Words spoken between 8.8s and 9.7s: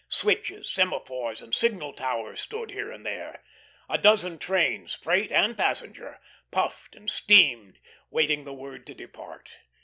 to depart.